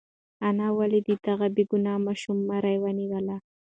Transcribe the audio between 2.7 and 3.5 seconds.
ونیوله؟